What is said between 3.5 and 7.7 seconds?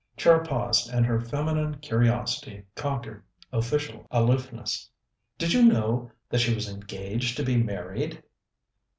official aloofness. "Did you know that she was engaged to be